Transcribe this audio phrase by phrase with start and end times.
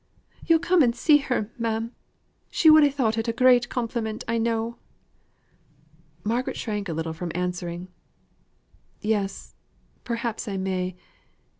[0.43, 1.91] Yo'll come and see her ma'am.
[2.49, 4.77] She would ha' thought it a great compliment, I know."
[6.23, 7.87] Margaret shrank a little from answering.
[9.01, 9.53] "Yes,
[10.03, 10.95] perhaps I may.